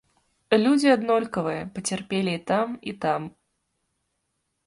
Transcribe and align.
Людзі 0.61 0.87
аднолькавыя, 0.93 1.67
пацярпелі 1.75 2.31
і 2.37 2.41
там, 2.51 2.69
і 2.93 2.93
там. 3.05 3.21